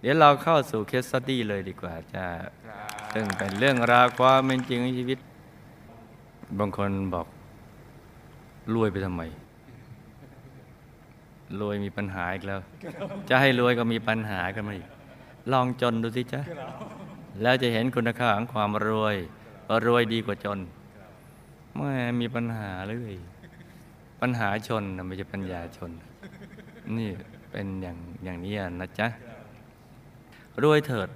[0.00, 2.24] เดี๋ยวเราเข้าสู่เคสสตี้เลยดีกว่าจะ
[3.12, 5.18] ซึ่งเป็นเรื่องราวความเป็นจริงของชีวิต
[6.58, 7.26] บางคนบอก
[8.74, 9.22] รวยไปทำไม
[11.60, 12.60] รวยมีปัญหาอีกแล้ว
[13.28, 14.88] จะให้รวยก็มีปัญหากันมาอีก
[15.52, 16.40] ลองจนดูสิจ๊ะ
[17.42, 19.16] แล้วจะเห็นคุณค่าของความรวย
[19.68, 20.58] ว่ารวยดีกว่าจน
[21.76, 21.90] ไม่
[22.20, 23.16] มีปัญหาเลย
[24.20, 25.90] ปัญหาชนไม่ใช่ปัญญาชน
[26.96, 27.10] นี่
[27.50, 29.08] เป็นอย่างอย่างนี้นะจ๊ะ
[30.62, 31.08] รวยเถิด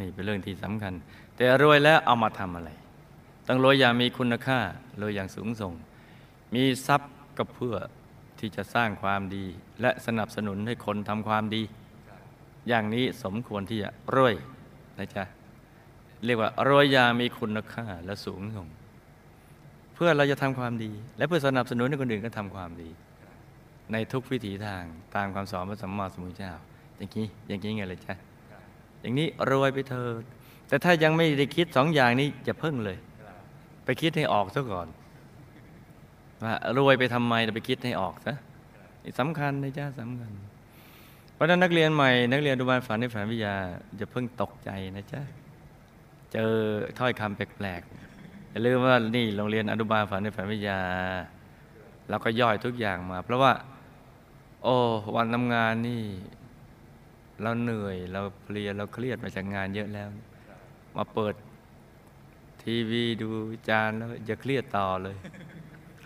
[0.00, 0.94] นี่เป็นเรื่องที่สำคัญ
[1.36, 2.70] แต่รวยแล้วเอามาทำอะไร
[3.46, 4.58] ต้องรวยอย่างมีคุณค่า
[5.00, 5.72] รวยอย่างสูงส่ง
[6.54, 7.76] มีทรัพย์ก็เพื่อ
[8.38, 9.44] ที่จะสร้างความดี
[9.80, 11.62] และสนับสนุนให้คนทำความดี
[12.68, 14.34] อย่างนี้สมควรที่จะรวย
[14.98, 15.24] นะจ๊ะ
[16.24, 18.68] เรียกว่ารวยอย่างมีคุณค่าและสูงส่ง
[19.94, 22.90] เพื่อเราจะทำความดี และเพื่อสนับสนุนให้คนอื่นก็ทำความดี
[23.92, 24.82] ในทุกวิถีทาง
[25.14, 26.52] ตามคำสอนพระสัมมาสัมพุทธเจ้า
[26.96, 28.14] อย่างนี้อย่างนี้ไงเลยจ๊ะ
[29.00, 30.22] อย่างนี้รวยไปเถิด
[30.68, 32.98] แต่ถ้ายังไม่ได้คิดสองอย่างนี้จะเพิ่งเลย
[33.84, 34.88] ไปคิดให้ออกซะก่อน
[36.44, 38.34] ว่ารวยไปทำไมเราไปคิดให้ออกซะ
[39.04, 40.32] นี่สำคัญนะจ๊ะสำคัญ
[41.34, 43.54] เพราะนั้นนักเรียนใหม่ นักเรียนอนุบาลฝันในฝันวิทยา
[44.00, 45.22] จะเพิ่งตกใจนะจ๊ะ
[46.32, 46.52] เจอ
[46.98, 50.80] ถ้อยคำแปลกๆอย่าลืมว่านี่โรงเรียนอนุบาลฝันในฝันวิทยา
[52.08, 53.52] เราก็ย่อยทุกอย่างมา เพราะว่า
[54.64, 54.76] โอ้
[55.16, 56.02] วันทำงานนี่
[57.42, 60.08] เราเหนื่อยเราเพลียเราเครียดมาจากงานเยอะแล้ว
[60.96, 61.34] มาเปิด
[62.62, 63.28] ทีวีดู
[63.68, 65.16] จานแล้วอย่าเครียดต่อเลย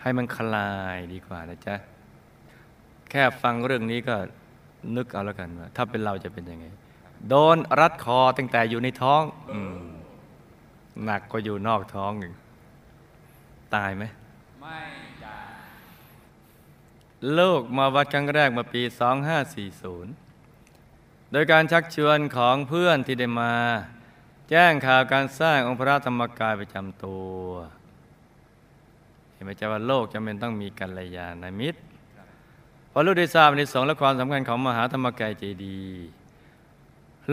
[0.01, 1.75] ให้มันคลายดีกว่านะจ๊ะ
[3.09, 4.15] แค่ฟังเรื่องนี้ก็
[4.95, 6.65] นึกเอาแล้วกันว่าถ้าเป็นเราจะเป็นยังไง
[7.29, 9.85] โดนรัดคอตั้งแต่อยู่ในท้องอืม
[11.03, 12.35] หนักก็อยู่นอกท้องอีก
[13.75, 14.03] ตายไหม
[14.61, 14.79] ไม่
[15.21, 15.39] ได้
[17.37, 18.81] ลูกมาวัดครั้งแรกเมื่อปี
[19.63, 20.32] 2540
[21.35, 23.53] โดยการชักชวนของเพื่อนที่ได้มา
[24.49, 27.37] แจ้งข่าวการสร้างองค์พระธรรมกายประจำตัว
[29.33, 31.79] เห็นไหมจ๊ะว่าโลกจำเป็นต้องมีกัลยาณมิตร
[32.91, 36.05] พอลูกได้ทราบในสงส์และความสำคัญของมหาธรรมกายเจดีย์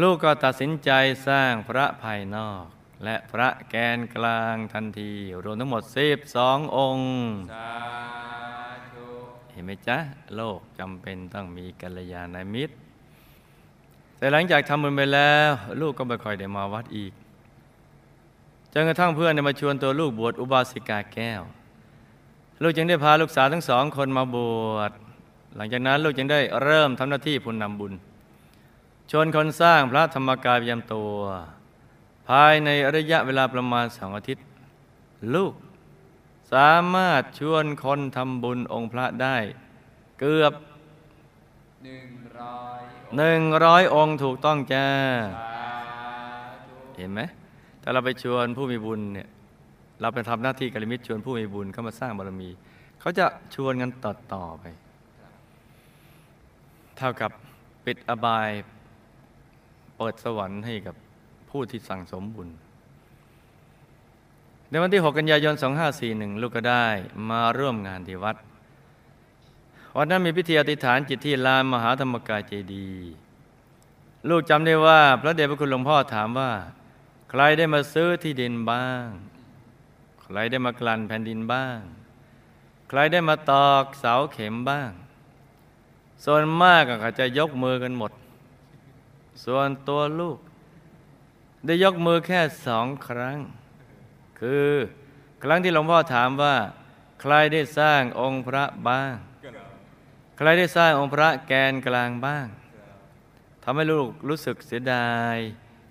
[0.01, 0.91] ลูกก็ตัดสินใจ
[1.29, 2.65] สร้างพระภายนอก
[3.05, 5.13] และพระแกนกลางทันที
[5.45, 5.83] รวมทั้งหมด
[6.29, 7.11] 12องค์
[7.53, 7.73] สา
[8.95, 9.09] ธุ
[9.53, 9.99] เห็นไหมจ๊ะ
[10.37, 12.77] โลกจำเป็นต้องมีกัลยาณมิตร
[14.21, 15.51] แต่หลังจากทำบุญไปแล้ว
[15.81, 17.13] ลูกก็ไม่ค่อยได้มาวัดอีก
[18.73, 21.43] จนกระทั่งเพื่อนมาชวนตัวลูกบวชอุบาสิกาแก้ว
[22.63, 24.37] ลูกจึงได้พาลูกสาวทั้งสองคนมาบ
[24.75, 24.93] วช
[25.57, 27.93] หลังจากนั้นลูกจึงได้เริ่มทำหน้าที่ผู้นำบุญ
[29.11, 31.15] ชวนคนสร้างพระธรรมกายประจำตัว
[32.29, 34.45] ภายในระยะเวลาประมาณสองอาทิตย์
[35.35, 35.53] ลูก
[36.53, 39.37] สามารถชวนคนทำบุญองค์พระได้
[40.21, 40.53] เกือบ
[41.83, 42.20] หนึ่ง
[43.17, 44.87] หนึ่งร้อยองค์ถูกต้องจ้า
[46.97, 47.21] เห็นไหม
[47.83, 49.29] ถ้าเราไปชวนผู้มีบุญเนี่ย
[50.01, 52.49] เราไปทำหน้าที่กัลยมิตรชวนผู้มีบุญเข้ามาสร้างบารมี
[53.01, 54.65] เขาจะชวนกันต่อต่อไป
[56.97, 57.31] เท่ากับ
[57.85, 58.51] ปิดอบาย
[59.97, 60.95] เปิดสวรรค์ให้กับ
[61.51, 62.49] ผู้ที่สั่งสมบุญ
[64.71, 65.55] ในวันที่ 6 กันยายน
[65.99, 66.87] 2541 ลูกก็ได้
[67.31, 68.37] มาร่วมงานที่วัด
[69.97, 72.91] วันนั้นมีพิธีอธิษฐานจิตที่ลานมหาธรรมกายเจดี
[74.29, 76.53] ลูกจำได้ว่าพระเดชพระคุณหลวงพ่อถามว่า
[77.31, 79.07] ใครได้มาซื้อที่ดินบ้าง
[80.23, 81.79] ใครได้มากลั่นแผ่นดินบ้าง
[82.89, 84.91] ใครได้มาตอกเสาเข็มบ้าง
[86.25, 88.13] ส่วนมากก็จะยกมือกันหมด
[89.45, 90.39] ส่วนตัวลูก
[91.67, 93.39] ได้ยกมือแค่สองครั้ง
[94.41, 94.71] คือ
[95.43, 96.57] ครั้งที่หลวงพ่อถามว่า
[97.21, 99.15] ใครได้สร้างองค์พระบ้าง
[100.43, 102.47] ใครได้สร้างองค์พระแกนกลางบ้าง
[103.63, 105.37] ทำให้ลูกรู้สึกเสียดาย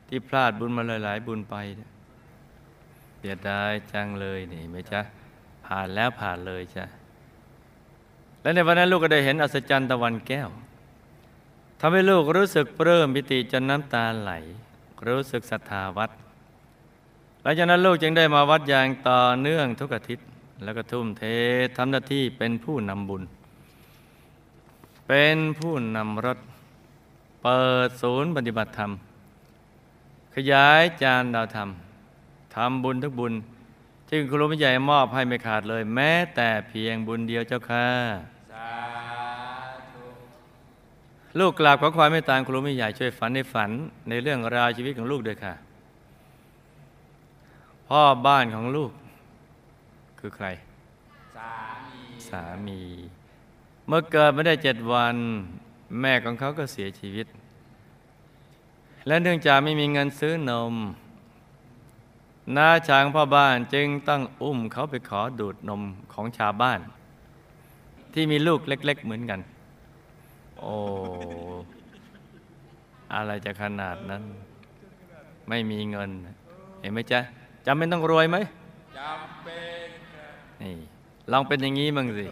[0.08, 1.56] ที่พลาดบุญมาหลาย ๆ บุญไป
[3.18, 5.02] เสียดายจังเลยนี่ไหมจ๊ะ
[5.66, 6.86] ผ่านแล้วผ่านเลยจ้ะ
[8.42, 10.50] และในวันนั้นลูกก็ได้เห็นอัศจรรย์ตะวันแก้ว
[11.80, 14.32] ทำให้ลูกรู้สึกปลื้มปิติจนน้ำตาไหล
[15.08, 16.12] รู้สึกศรัทธาวัด
[17.42, 20.26] หลังจากนั้นลูกจึงได้มาวัดอย่างต่อเนื่องทุกอาทิตย์
[20.64, 21.24] แล้วก็ทุ่มเท
[21.78, 23.24] ทำหน้าที่เป็นผู้นำบุญ
[25.12, 26.40] เป็นผู้นำรถ
[27.44, 28.92] เปิดศูนย์ปฏิบัติธรรม
[30.36, 31.70] ขยายจานดาวธรรม
[32.56, 33.34] ทำบุญทุกบุญ
[34.08, 37.88] ที่คุณครูไม่ใหญ่มอบให้ไม่ขาดเลย แม้แต่เพียงบุญเดียวเจ้าค่ะ
[38.54, 38.72] สา
[39.92, 40.06] ธุ
[41.40, 43.72] ลูกกราบขอความเมตตาครูไม่ใหญ่ช่วยฝันในฝัน
[44.10, 45.54] ในเรื่องราวชีวิตของลูกด้วยค่ะ
[47.88, 48.92] พ่อบ้านของลูก
[50.20, 50.48] คือใคร
[51.36, 51.54] สา
[51.92, 52.82] มีสามี
[53.92, 55.16] เมื่อเกิดไม่ได้เจ็ดวัน
[56.02, 57.28] แม่ของเขาก็เสียชีวิต
[59.08, 60.74] และเนื่องจากไม่มีเงินซื้อนม
[62.58, 65.82] น้าช้างพ่อบ้านจึงต้องอุ้มเขาไปขอดูดนม
[66.14, 66.80] ของชาวบ้าน
[68.14, 69.40] ที่มีลูกเล็ก ๆ เหมือนกัน
[70.60, 70.74] โอ้
[73.14, 74.24] อะไรจะขนาดนั้น
[75.50, 76.10] ไม่มีเงิน
[76.82, 77.20] เห็นไหมจ๊ะ
[77.66, 78.38] จำเป็นต้องรวยไหม
[78.98, 80.74] จำเป็นครับนี่
[81.32, 82.28] ลองเป็นอย่างนี้บ้างสิ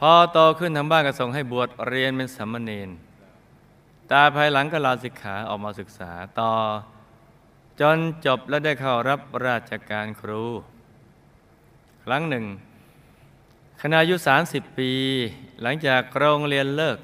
[0.00, 2.90] พอโตขึ้นทางบ้านก็ส่งให้บวชเรียนเป็นสามเณร
[4.10, 6.52] ตาภายหลังก็ลาสิกขาออกมาศึกษาต่อ
[7.80, 10.44] จนจบและได้เข้ารับราชการครู
[12.04, 12.44] ครั้งหนึ่ง
[13.82, 14.16] ขณะอายุ
[14.46, 14.92] 30 ปี
[15.62, 16.98] หลังจากโรงเรียนเลิก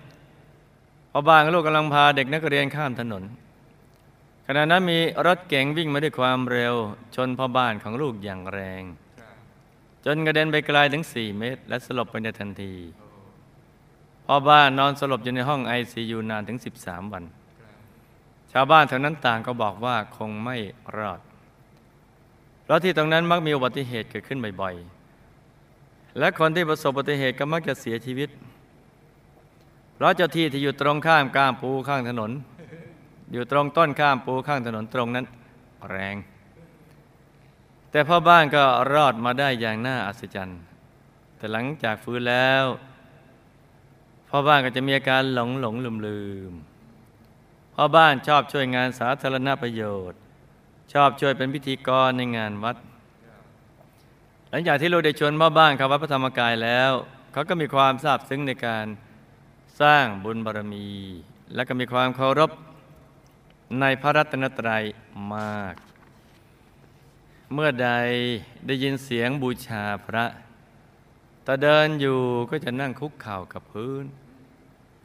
[1.12, 3.22] พ่อบ้านลูกกำลังพาเด็กนักเรียนข้ามถนน
[4.46, 6.74] ขณะนั้นมีรถเก๋งวิ่งมาด้วยความเร็ว
[7.14, 8.82] ชนพ่อบ้านของลูกอย่างแรง
[10.04, 12.74] จนกระเด็นไปไกลถึง4เมตร และสลบไปในทันที
[14.26, 17.24] พ่อบ้านนอนสลบอยู่ในห้องไอซียูนานถึง 13 วัน
[18.52, 20.56] ชาวบ้านแถวนั้นต่างก็บอกว่าคงไม่
[20.96, 21.20] รอด
[22.62, 28.28] เพราะที่ตรงนั้นมักมีอุบัติเหตุเกิดขึ้นบ่อยๆ และคนที่ประสบอุบัติเหตุก็มักจะเสียชีวิต
[29.94, 32.30] เพราะเจ้าที่ที่อยู่ตรงข้ามก้ามปูข้างถนน
[33.32, 35.26] อยู่ตรงต้นข้ามปูข้างถนนตรงนั้น
[35.90, 36.16] แรง
[37.92, 40.60] แต่พ่อบ้านก็รอดมาได้อย่างน่าอัศจรรย์
[41.36, 42.64] แต่หลังจากฟื้นแล้ว
[44.28, 46.52] พ่อบ้านก็จะมีอาการหลงหลงลืมลืม
[47.74, 50.18] พ่อบ้านชอบช่วยงานสาธารณประโยชน์
[50.92, 52.76] ชอบช่วยเป็นพิธีกรในงานวัด
[54.50, 56.92] หลังจากที่ลูกได้ชวนพ่อบ้านเข้าวัดพระธรรมกายแล้ว
[57.32, 58.86] เขาก็มีความซาบซึ้งในการ
[59.80, 60.88] สร้างบุญบารมี
[61.54, 62.50] และก็มีความเคารพ
[63.80, 64.82] ในพระรัตนตรัย
[65.34, 65.74] มาก
[67.54, 67.90] เมื่อใด
[68.66, 70.24] ได้ยินเสียงบูชาพระ
[71.46, 72.18] ตาเดินอยู่
[72.50, 74.04] ก็จะนั่งคุกเข่ากับพื้น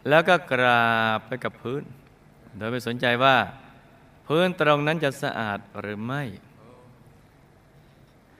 [0.09, 1.83] แล้วก็กราบไปกับพื้น
[2.57, 3.38] โดยไม่สนใจว่า
[4.27, 6.23] พื้นตรงนั้นจะสะอาดหรือไม่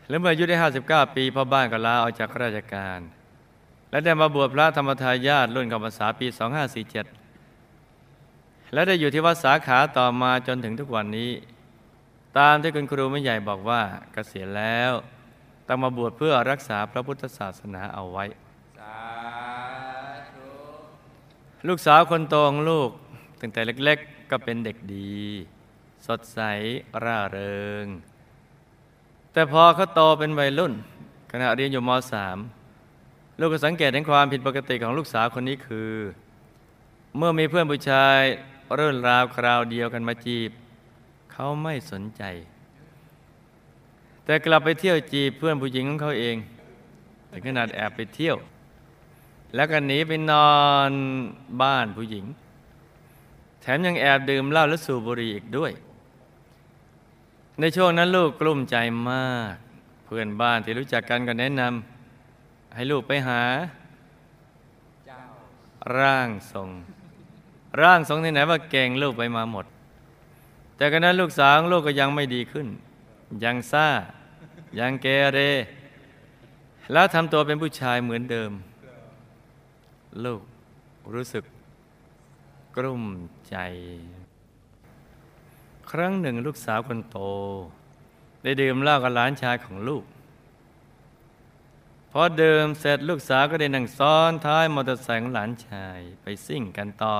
[0.08, 0.56] แล้วเมื่ออายุได้
[0.86, 3.00] 59 ปีพ่อบ้านก็ลาออกจากราชการ
[3.90, 6.28] และได้มาบวชพระธรรมทายาทรุ่นกรรมษาปี
[7.90, 11.32] 2547 และได้อยู่ที่วัดสาขาต่อมาจนถึงทุกวันนี้
[12.38, 13.82] ตามที่คุณครูไม่ใหญ่บอกว่า
[14.14, 14.92] เกษียณแล้ว
[15.68, 18.26] ต้องมาบวชเพื่อรักษาพระพุทธศาสนาเอาไว้
[18.80, 18.98] สา
[20.32, 20.50] ธุ
[21.68, 22.90] ลูกสาวคนโตของลูก
[23.42, 25.18] ตั้งแต่เล็ก ๆ ก็เป็นเด็กดี
[26.08, 26.40] สดใส
[27.04, 27.86] ร่าเริง
[29.34, 30.74] แต่พอเขาโตเป็นวัยรุ่น
[31.32, 31.90] ขณะเรียนอยู่ม
[32.64, 35.94] .3 ลูกก็สังเกตเห็นความผิดปกติของลูกสาวคนนี้คือ
[37.18, 38.20] เมื่อมีเพื่อนผู้ชาย
[38.76, 40.52] เรื่องราวคราวเดียวกันมาจีบ
[41.40, 42.24] เขาไม่สนใจ
[44.26, 46.36] แต่กลับไปเที่ยวจีบเพื่อนผู้หญิงของเขาเอง
[47.32, 48.38] ถึงขนาดแอบไปเที่ยว
[49.56, 50.56] แล้วก็หนีไปนอ
[50.90, 50.92] น
[51.62, 52.26] บ้านผู้หญิง
[53.62, 55.72] แถมยังแอบดื่มเหล้าและสูบบุหรี่อีกด้วย
[57.60, 58.76] ในช่วงนั้นลูกกลุ้มใจ
[59.10, 59.56] มาก
[60.06, 63.42] เพื่อนบ้านที่รู้จักกันก็แนะนำให้ลูกไปหา
[65.06, 65.22] เจ้า
[65.98, 66.70] ร่างทรง
[67.82, 69.68] ร่างทรงที่ไหนว่าเก่งลูกไปมาหมด
[70.78, 72.68] แต่กันนั้นลูกสาวลูกก็ยังไม่ดีขึ้น
[73.44, 73.88] ยังซ่า
[74.80, 75.40] ยังเกเร
[76.92, 78.52] แล้วทำตัวเป็นผู้ชายเหมือนเดิม
[80.26, 80.42] ลูก
[81.14, 81.44] รู้สึก
[82.76, 83.04] กลุ้ม
[83.50, 83.56] ใจ
[85.92, 87.18] ครั้งหนึ่งลูกสาวคนโต
[88.44, 90.04] ได้ดื่มเหล้ากับหลานชายของลูก
[92.12, 97.16] พอดื่มเสร็จลูกสาวก็ได้นั่งซ้อนท้ายมอเตอร์ไซค์ของหลานชายไปซิ่งกันต่อ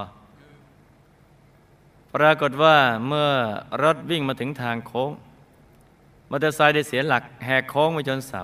[2.18, 3.32] ปรากฏว่าเมื่อ
[3.84, 5.12] รถวิ่งมาถึงทางโค้ง
[6.30, 8.44] มอเตอร์ไซค์ได้เสียหลักแหกโค้งไปจนเสา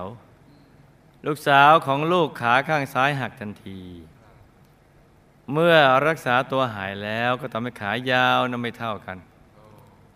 [1.26, 3.80] ลูกสาวของลูกขาข้างซ้ายหักทันที
[5.52, 5.76] เมื่อ
[6.06, 9.18] รักษาตัวหายแล้วก็ทำให้ขายาวนั้นไม่เท่ากัน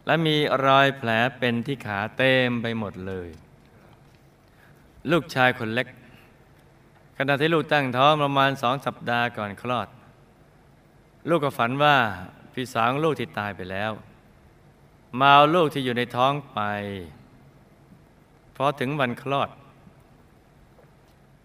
[0.07, 0.37] และมี
[0.67, 3.29] รอยแผลเป็นที่ขาเต็มไปหมดเลย
[5.11, 5.89] ลูกชายคนเล็ก
[7.19, 9.89] ขณะที่ลูกตั้งท้องประมาณสองสัปดาห์ก่อนคลอด
[11.29, 11.97] ลูกก็ฝันว่า
[12.59, 13.93] พี่สาวลูกที่ตายไปแล้ว
[15.19, 16.59] มาเอาลูกที่อยู่ในท้องไป
[18.57, 19.49] พอถึงวันคลอด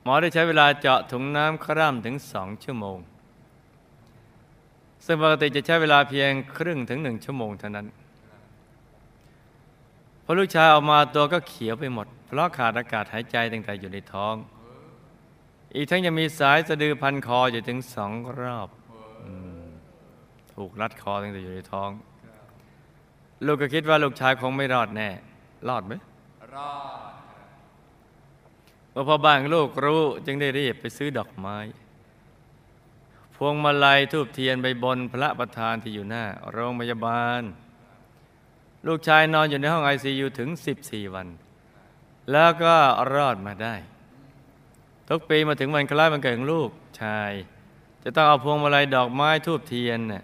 [0.04, 2.98] หมอได้ใช้เวลาเจาะถุงน้ำคร่ำถึงสองชั่วโมง
[5.06, 7.88] ซึ่งปกติจะใช้เวลาเพียงครึ่งถึงหนึ่งชั่วโมงเท่านั้น
[10.24, 14.36] พอลูกชายออกมาตัวก็เขียวไปหมด เพราะขาดอากาศหายใจตั้งแต่อยู่ในท้อง
[15.76, 18.70] อีกทั้งยังมีสายสะดือพันคออยู่ถึงสองรอบ
[20.56, 21.90] ถูกรัดคอตั้งแต่อยู่ในท้อง
[23.46, 25.10] ลูกก็คิดว่าลูกชายคงไม่รอดแน่
[25.70, 25.94] รอดไหม
[26.56, 26.76] รอ
[27.10, 27.12] ด
[28.92, 31.58] เมื่อพ่อบ้านลูกรู้จึงได้รีบไปซื้อดอกไม้
[33.36, 37.42] พวงมาลัยทูบเทียนไปบนพระประธานที่อยู่หน้า โรงพยาบาล
[38.88, 40.50] ลูกชายนอนอยู่ในห้องไอซียูถึง
[40.82, 41.28] 14 วัน
[42.32, 42.76] แล้วก็
[43.14, 43.76] รอดมาได้
[45.10, 46.70] ทุกปีมาถึงวันคล้ายวันเกิดของลูก
[47.02, 47.32] ชาย
[48.04, 50.24] จะต้องเอาพวงมาลัยดอกไม้ทูบเทียนน่ะ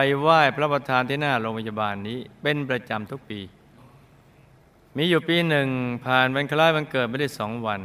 [0.00, 3.40] ไปไหว้พระประธานที่หน้าโรงพยาบาลนี้เป็นประจำทุกปี
[4.96, 5.68] มีอยู่ปีหนึ่ง
[6.04, 7.80] ผ่านวันคล้ายวันเกิดไม่ได้สองวัน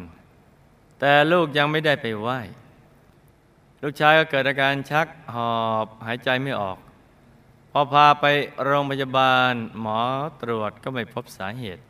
[0.99, 2.39] แต่ลูกยังไม่ได้ไปไหว้
[3.81, 5.55] ลูกชายก็เกิดอาการชักหอ
[5.85, 6.77] บหายใจไม่ออก
[7.71, 8.25] พอพาไป
[8.63, 9.99] โรงพยาบาลหมอ
[10.41, 11.83] ตรวจก็ไม่พบสาเหตุ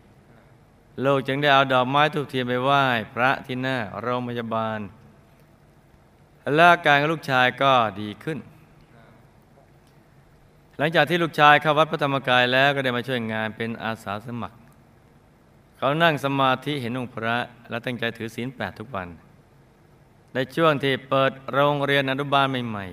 [1.05, 4.79] ลูกจึงได้เอาดอกไม้ทูบเทียนไปไหว้พระที่หน้าโรงพยาบาล
[6.55, 8.39] และอาการของลูกชายก็ดีขึ้น
[10.85, 14.57] ลังจากที่ลูกชายเข้าวัดพระธรรมกายแล้วก็ได้มาช่วยงานเป็นอาสาสมัคร
[15.77, 17.37] เขานั่งสมาธิเห็นองค์พระ
[17.69, 19.07] และตั้งใจถือศีลแปดทุกวัน
[20.33, 22.87] ในช่วงที่เปิดโรงเรียนอนุบาลใหม่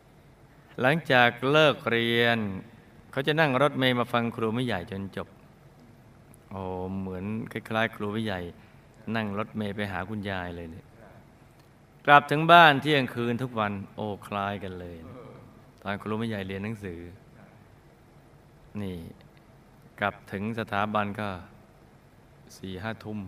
[0.00, 2.38] ๆ หลังจากเลิกเรียน
[3.10, 5.28] เขาจะนั่งรถเมย์มาฟังครูไม่ใหญ่จนจบ
[6.50, 6.62] โอ้
[6.98, 8.40] เหมือนคล้ายๆ ครูไม่ใหญ่
[9.16, 10.86] นั่งรถเมย์ไปหาคุณยายเลยเนี่ย
[12.06, 14.98] กลับถึงบ้านเที่ยงคืนทุกวันโอ้คล้ายกันเลย
[15.86, 17.00] ตอนครูไม่ใหญ่เรียนหนังสือ
[18.82, 18.96] นี่
[20.00, 21.28] กลับถึงสถาบันก็
[22.56, 23.18] สี่ห้าทุ่ม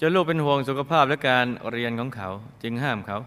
[0.00, 2.28] จนลูกเป็นห่วงสุขภาพและการเรียนของเขา
[2.62, 3.18] จึงห้ามเขา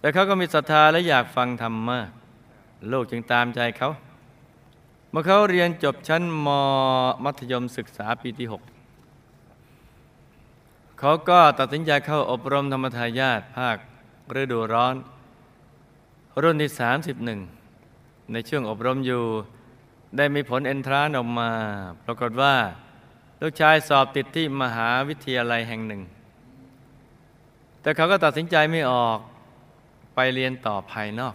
[0.00, 2.10] แต่เขาก็มีศรัทธาและอยากฟังธรรมมาก
[2.92, 3.90] ลูกจึงตามใจเขา
[5.10, 6.48] เมื่อเขาเรียนจบชั้นม
[7.24, 8.46] มัธยมศึกษาปีที่
[9.32, 13.76] 6 เขาก็ตัดสินใจเข้าอบรมธรรมทายาทภาค
[14.40, 14.94] ฤดูร้อน
[16.40, 16.70] รุ่นที่
[17.52, 19.22] 31 ในช่วงอบรมอยู่
[20.16, 21.50] ได้มีผลเอนทรานออกมา
[22.04, 22.54] ปรากฏว่า
[23.40, 26.02] ลูกชายสอบติดที่มหาวิทยาลัยแห่งหนึ่ง
[27.82, 29.18] แต่เขาก็ตัดสินใจไม่ออก
[30.14, 31.34] ไปเรียนต่อภายนอก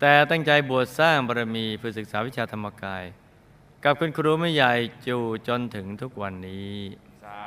[0.00, 3.04] แต่ตั้งใจบวชสร้างบารมีเพื่อศึกษาวิชาธรรมกาย
[3.84, 4.72] กับคุณครูไม่ใหญ่
[5.06, 6.74] จู่จนถึงทุกวันนี้
[7.24, 7.42] สา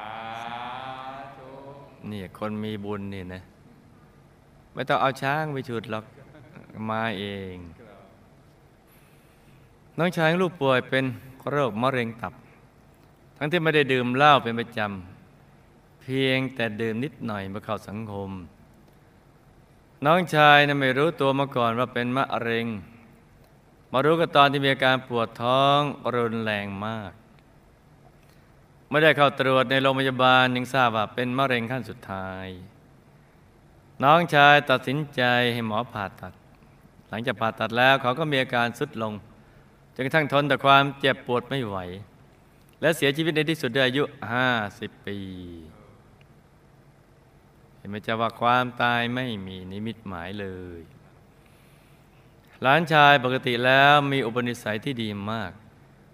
[1.38, 1.50] ธุ
[2.12, 3.42] นี่คนมีบุญนี่นะ
[4.76, 6.06] ไม่ต้องเอาช้างไปฉุดหรอก
[6.90, 7.56] มาเอง
[9.98, 11.06] น้องชายลูกป่วยเป็น
[11.50, 12.34] โรคมะเร็งตับ
[13.38, 18.30] ทั้งที่ไม่ได้ดื่มเหล้าเป็นประจำ เพียงแต่ดื่มนิดหน่อยมื่อเข้าสังคม
[20.06, 22.68] น้องชายนะไม่รู้ตัวมาก่อนว่าเป็นมะเร็ง
[23.92, 25.80] มารู้ก็ตอนที่มีอาการปวดท้อง
[26.16, 27.12] รุนแรงมาก
[28.90, 32.48] ไม่ได้เข้าตรวจในโรงพยาบาลยังทราบว่าเป็นมะเร็งขั้นสุดท้าย
[34.04, 35.22] น้องชายตัดสินใจ
[35.54, 36.34] ให้หมอผ่าตัด
[37.10, 39.14] หลังจากผ่าตัดแล้วเขาก็มีอาการสุดลง
[39.94, 41.78] จนกระทั่งทนต่อความเจ็บปวดไม่ไหว
[42.82, 44.04] และเสียชีวิตในที่สุดด้วยอายุ
[44.56, 45.18] 50 ปี
[47.78, 50.48] เห็นไหมจ๊ะว่าความตายไม่มีนิมิตหมายเล
[50.80, 50.82] ย
[52.62, 55.52] หลานชายปกติแล้วมีอุปนิสัยที่ดีมาก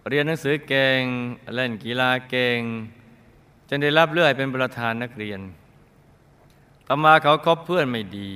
[0.10, 1.02] เรียนหนังสือเก่ง
[1.56, 2.60] เล่นกีฬาเก่ง
[3.70, 5.40] จนได้รับเลือกเป็นประธานนักเรียน
[6.94, 8.34] ต่อมาเขาคบเพื่อนไม่ดี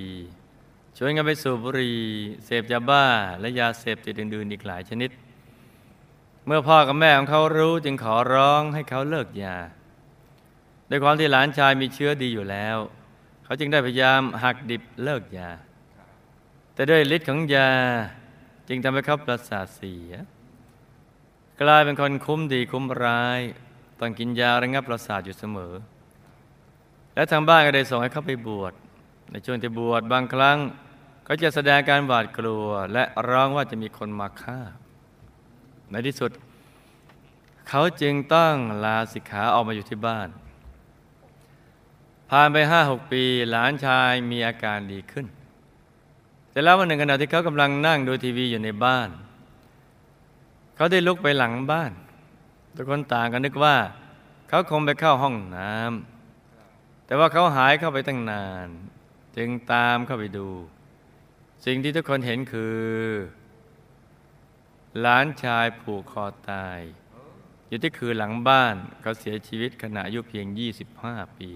[0.98, 2.00] ชวนกันไปสูบบุหรี่
[2.46, 3.06] เสพยาบ้า
[3.40, 5.10] และยาเสพติดอื่นๆอีกหลายชนิด
[6.46, 9.58] เมื่อพ่อกับแม่ของเขารู้จึงขอร้องให้เขาเลิกยา
[10.90, 12.78] ด้วยความที่หลานชายมีเชื้อดีอยู่แล้ว
[13.44, 15.50] เขาจึงได้พยายามหักดิบเลิกยา
[16.74, 17.72] แต่ด้วยฤทธิ์ของยา
[18.68, 20.12] จึงทำให้เขาประสาทเสีย
[21.62, 23.40] กลายเป็นคนคุ้มดีคุ้มร้าย
[24.00, 25.76] ต้องกินยาระงับประสาทอยู่เสมอ
[27.16, 28.74] และทางบ้านก็ได้ส่งให้เขาไปบวช
[29.32, 30.58] ในช่วงที่บวชบางครั้ง
[31.28, 34.60] ก็จะแสดงการหวาดกลัว และร้องว่าจะมีคนมาฆ่า
[35.92, 36.32] ในที่สุด
[37.70, 40.30] เขาจึงต้องลาสิกขาออกมาอยู่ที่บ้าน
[42.30, 45.26] ผ่านไปห้าหกปีหลานชายมีอาการดีขึ้น
[46.52, 49.10] แต่แล้ววันหนึ่งขณะที่เขากำลังนั่งดูทีวีอยู่ในบ้าน
[50.76, 51.92] เขาได้ลุกไปหลังบ้าน
[52.76, 53.76] ทุกคนต่างกันนึกว่า
[54.50, 56.15] เขาคงไปเข้าห้องน้ำ
[57.06, 58.68] แต่ว่าเขาหายเข้าไปตั้งนาน
[59.38, 60.50] จึงตามเข้าไปดู
[61.66, 62.80] สิ่งที่ทุกคนเห็นคือ
[65.00, 66.80] หลานชายผูกคอตาย
[67.68, 70.46] อยู่ที่คือหลังบ้านเขาเสียชีวิตขณะอายุเพียง
[70.92, 71.50] 25 ปี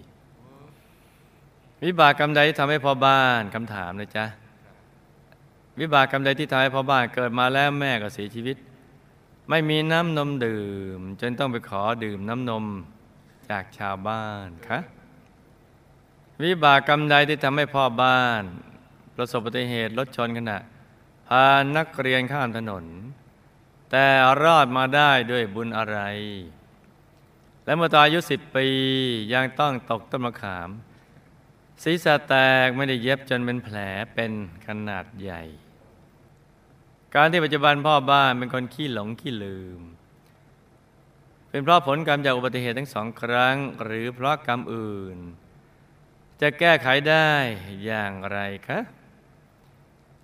[1.85, 4.25] วิบากกรรมใดที่ทำให้พ่อบ้านคำถามนะจ๊ะ
[5.79, 8.57] วิบากกรรมใดที่ทำให้พ่อบ้านเกิดมาแล้วแม่ก็เสียชีวิต
[9.49, 12.65] ไม่มีน้ำนมดื่ม จนต้องไปขอดื่มน้ำนม
[13.49, 14.79] จากชาวบ้านคะ
[16.43, 18.43] วิบากกรรมใดที่ทำให้พ่อบ้าน
[19.15, 20.57] ประสบอุบัติเหตุรถชนขณะ
[21.27, 21.45] พา
[21.77, 22.85] นักเรียนข้ามถนน
[23.91, 24.05] แต่
[24.43, 25.99] รอดมาได้ด้วยบุญอะไร
[27.65, 28.67] และเมื่อตอนอายุสิบปี
[29.33, 30.69] ยังต้องตกต้นมะขาม
[31.83, 33.77] ศีรษะแตกไม่ได้เย็บจนเป็นแผล
[34.13, 34.31] เป็น
[34.67, 35.41] ขนาดใหญ่
[37.15, 39.79] การที่ปัจจุบันพ่อบ้านเป็นคนขี้หลงขี้ลืม
[41.49, 45.19] เป็นเพราะผลกรรมจากอุบัติเหตุทั้งสองครั้ง หรือเพราะกรรมอื่น
[46.41, 47.29] จะแก้ไขได้
[47.85, 48.79] อย่างไรคะ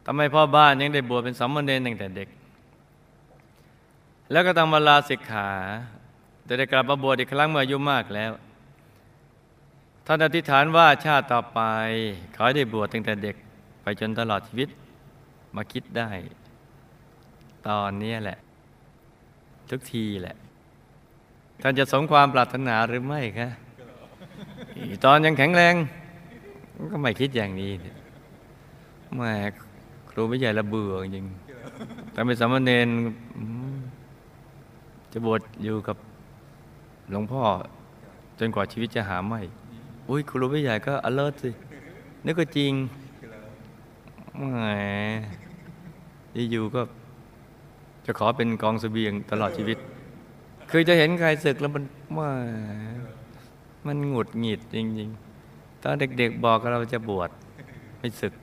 [0.06, 2.30] ทำไมพ่อบ้านยังได้บวชเป็นสามเณรตั้งแต่เด็ก
[4.32, 5.50] แล้วก็ต้องมาลาสิกขา
[6.46, 8.32] แต่ได้กลับมาบวชอีกครั้งเมื่ออายุมากแล้ว
[10.06, 11.60] ท่านอธิษฐานว่าชาติต่อไป
[12.36, 13.36] ขอให้ได้บวชตั้งแต่เด็ก
[13.82, 14.70] ไปจนตลอดชีวิต
[15.56, 16.10] มาคิดได้
[17.68, 18.38] ตอนนี้แหละ
[19.70, 20.36] ทุกทีแหละ
[21.62, 23.50] ท่านจะสมความปรารถนาหรือไม่คะ
[25.06, 25.76] ตอนยังแข็งแรง
[26.92, 27.96] ก็ไม่คิดอย่างนี้เนี่ย
[29.16, 29.32] แหม่
[30.10, 31.26] ครูไม่ใหญ่ระเบื่อจริง
[32.12, 32.90] แต่เป็นสามเณร
[35.12, 35.98] จะบวชอยู่กับ
[37.10, 37.44] หลวงพ่อ
[38.40, 39.42] จนกว่าชีวิตจะหาไม่
[40.10, 41.52] อุ้ยครูไม่ใหญ่ก็ alert สิ
[42.26, 42.74] นึกก็จริง
[44.38, 44.58] แหม
[46.52, 46.82] อยู่ก็
[48.06, 49.78] จะขอเป็นกองเสบียงตลอดชีวิต
[50.70, 51.84] คือจะเห็นใครศึกแล้วมัน
[52.18, 52.30] ว่า
[53.86, 55.35] มันหงุดหงิดจริง ๆ
[55.88, 57.30] ตอนเด็กๆบอกกับเราจะบวช
[58.00, 58.34] ไม่ศึก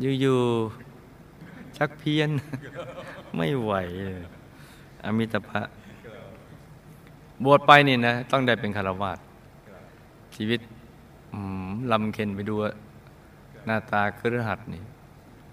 [0.00, 2.30] อยู่ๆชักเพี้ยน
[3.36, 3.72] ไม่ไหว
[5.04, 5.60] อมิตภะ
[7.44, 9.18] บวชไปนี่นะ ต้องได้เป็นคารวาส
[10.34, 10.60] ชีวิต
[11.92, 12.54] ลำเค็นไปดู
[13.66, 14.82] หน้าตาครือหัดนี่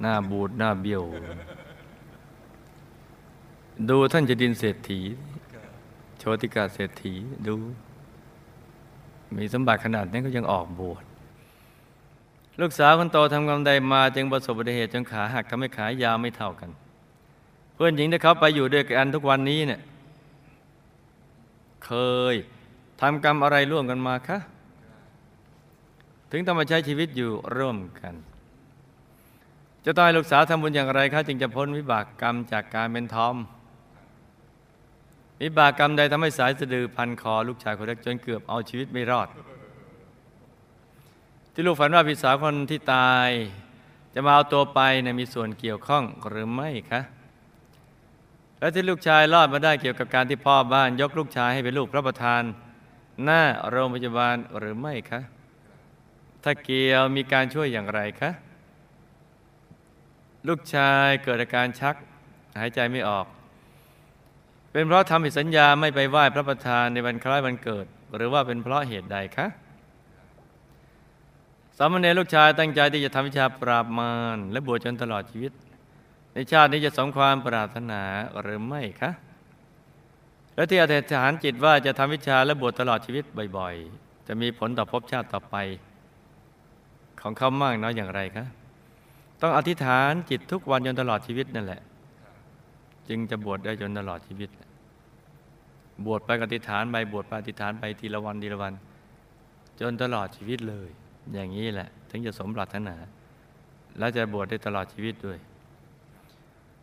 [0.02, 1.04] หน้าบูดหน้าเบี้ยว
[3.90, 5.00] ดูท่านจะดินเศรษฐี
[6.20, 7.14] โชติกาเศรษฐี
[7.48, 7.56] ดู
[9.38, 11.04] มีสมบัติขนาดนี้ก็ยังออกบวช
[12.62, 16.70] ลูกสาวคนโตทำกรรมใดมาจึงประสบอุบัติเหตุจนขาหักทำให้ขายาวไม่เท่ากัน
[17.74, 19.82] เพื่อนหญิงที่เขาไปอยู่ด้วยกันทุกวันนี้เนี่ย
[21.86, 21.92] เค
[22.34, 22.36] ย
[23.02, 24.38] ทำกรรมอะไรร่วมกันมาคะ
[26.32, 28.14] ถึงต้องมาใช้ชีวิตอยู่ร่วมกัน
[29.86, 33.36] จะต้องให้ลูกสาวทำบุญอย่างไรคะจึงจะพ้นวิบากกรรมจากการเป็นทอม
[35.42, 39.28] วิบากกรรมใดทำให้สายสะดือพันคอลูกชายคนเล็กจนเกือบเอาชีวิตไม่รอด
[41.54, 43.30] ที่ลูกฝันว่าพี่สาวคนที่ตาย
[44.14, 47.02] จะมาเอาตัวไปเนยมีส่วนเกี่ยวข้องหรือไม่คะ
[48.60, 52.44] และที่ลูกชายรอดมาได้เกี่ยวกับการที่พ่อบ้าน ยกลูกชายให้เป็นลูกพระประธาน
[53.24, 55.22] หน้าโรงพยาบาลหรือไม่คะ
[56.44, 58.32] ถ้าเกี่ยวมีการช่วยอย่างไรคะ
[60.48, 61.96] ลูกชายเกิดอาการชัก
[62.60, 63.26] หายใจไม่ออก
[64.72, 69.48] เป็นเพราะทำผิดสัญญาไม่ไปไหว้พระประธานในวันคล้ายวันเกิด หรือว่าเป็นเพราะเหตุใดคะ
[71.78, 75.52] สามเณรลูกชายตั้งใจที่จะทำวิชาปราบมารและบวชจนตลอดชีวิต
[76.34, 78.02] ในชาตินี้จะสมความปรารถนา
[78.42, 79.12] หรือไม่คะ
[80.56, 83.24] และที่อธิษฐานจิตว่าจะทำวิชาและบวชตลอดชีวิต
[83.58, 85.56] บ่อยๆ จะมีผลต่อภพชาติต่อไป
[87.22, 88.46] ของเขามากน้อยอย่างไรคะ
[89.42, 91.82] ต้องอธิษฐานจิตทุกวันจนตลอดชีวิตนั่นแหละ
[93.10, 94.50] จึงจะบวชได้จนตลอดชีวิต
[96.06, 98.74] บวชไปก็อธิฐานไปบวชไปอธิฐานไปทีละวันทีละวัน
[99.80, 100.90] จนตลอดชีวิตเลย
[101.34, 102.96] อย่างนี้แหละ ถึงจะสมปรารถนา
[103.98, 105.38] และจะบวชได้ตลอดชีวิตด้วย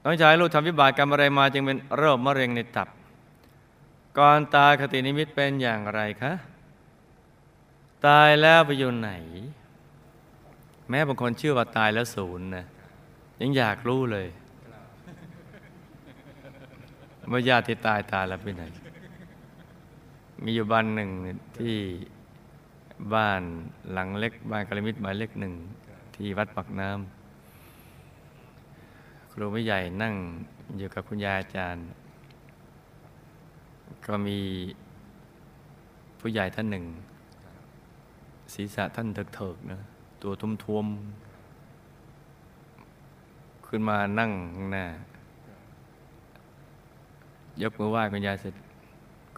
[0.05, 2.89] น้องชายลูกทำวิบากกรรมอะไรมาจึงเป็นโรคมะเร็งในตับ
[4.19, 6.33] ก่อนตายคตินิมิตเป็นอย่างไรคะ
[8.07, 9.11] ตายแล้วไปอยู่ไหน
[10.89, 12.67] แม้บางคนเชื่อว่าตายแล้วศูนย์นะ
[13.41, 14.27] ยังอยากรู้เลย
[17.31, 18.65] ว่าญาติที่ตายตายแล้วไปไหน
[20.43, 21.11] มีอยู่บ้านหนึ่ง
[21.59, 21.77] ที่
[23.15, 23.43] บ้าน
[23.93, 25.55] หลังเล็กบ้านกระมิดหมายเลขหนึ่ง
[26.17, 26.99] ที่วัดปักน้ำ
[29.31, 30.15] ครูไม่ใหญ่นั่ง
[30.77, 31.83] อยู่กับคุณยายอาจารย์
[34.07, 34.39] ก็มี
[36.21, 36.85] ผู้ใหญ่ท่านหนึ่ง
[38.53, 39.79] ศีรษะท่านเถิกๆนะ
[40.23, 40.97] ตัวทุ้มๆ
[43.67, 44.85] ขึ้นมานั่งข้างหน้า
[47.63, 48.55] ยกมือไหว้คุณยายเสร็จ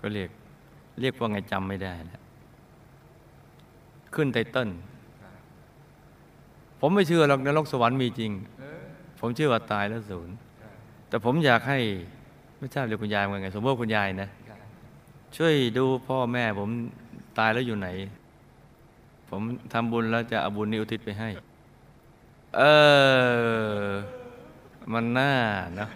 [0.00, 0.30] ก็เรียก
[1.00, 2.20] เรียกว่าไงจำไม่ได้แล้ว
[4.14, 4.68] ขึ้นไตเติ้ล
[6.80, 8.32] ผมไม่เชื่อหรอกนรกสวรรค์มีจริง
[9.20, 10.34] ผมเชื่อว่าตายแล้วศูนย์
[11.08, 11.78] แต่ผมอยากให้
[12.58, 14.28] ไม่ทราบเรียกคุณยายว่าไง สมมติคุณยายนะ
[15.36, 16.68] ช่วยดูพ่อแม่ ผม
[17.38, 17.88] ตายแล้วอยู่ไหน
[19.28, 21.28] ผมทำบุญแล้วจะเอาบุญนี้อุทิศไปให้
[22.56, 22.60] เอ
[23.84, 23.88] อ
[24.92, 25.32] มันน่า
[25.78, 25.86] นะ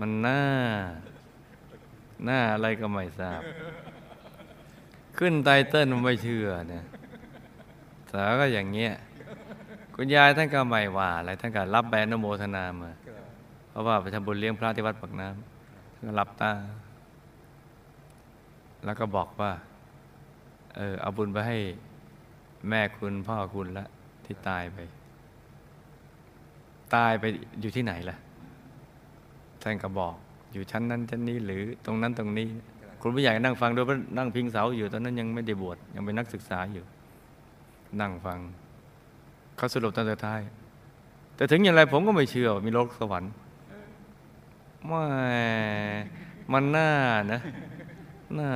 [0.00, 0.40] มันน่า
[2.24, 3.40] หน้าอะไรก็ไม่ทราบ
[5.18, 6.84] ขึ้นไตเติ้ลไม่เชื่อเนี่ย
[8.12, 8.92] สาก็อย่างเงี้ย
[9.94, 12.92] คุณยายท่านก็ไม่ว่าอะไรท่านก็รับแบนโมทนามา
[13.70, 16.52] เพราะว่าไปทำบุญเลี้ยงพระที่วัดปากน้ำท่านก็รับตา
[18.84, 19.52] แล้วก็บอกว่า
[20.76, 21.58] เออเอาบุญไปให้
[22.68, 23.86] แม่คุณพ่อคุณละ
[24.24, 24.78] ที่ตายไป
[26.94, 27.24] ตายไป
[27.60, 28.16] อยู่ที่ไหนล่ะ
[29.62, 30.14] ท่านก็บอก
[30.56, 32.48] อยู่ชั้นนั้นชั้นนี้หรือตรงนั้นตรงนี้
[33.00, 36.84] คุณไม่อยากนั่งฟังด้วยเพราะนั่งพิงเสาอยู่ตอนนั้นยังไม่ได้บวชยังเป็นนักศึกษาอยู่
[38.00, 38.38] นั่งฟัง
[39.56, 40.40] เขาสรุปตอนสุดท้าย
[41.36, 43.32] แต่ถึงอย่างไรผมก็ไม่เชื่อมีโลกสวรรค์
[44.86, 45.04] ไม่
[46.52, 46.90] มันน่า
[47.32, 47.40] นะ
[48.38, 48.50] น่า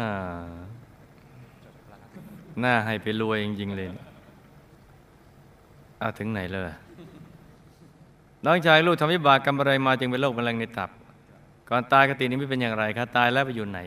[2.64, 3.88] น่าให้ไปรวยจริงๆเลย
[5.98, 6.64] เอาถึงไหนเลย
[8.44, 10.90] น้องชายลูกทำวิบากกรรมอะไรมาจึงเป็นโรคมะเร็งในตับ
[11.70, 13.80] ก่อนตายกตินี้ไม่เป็นอย่างไรคะตายแล้วไปอยู่ไหน